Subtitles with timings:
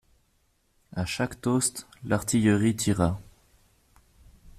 [0.95, 3.21] À chaque toast, l'artillerie tira.